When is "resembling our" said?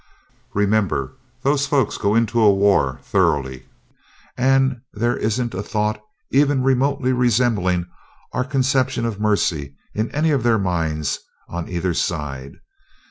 7.13-8.43